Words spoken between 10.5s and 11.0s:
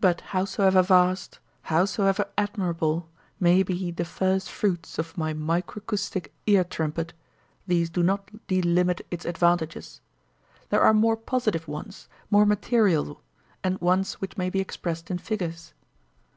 There are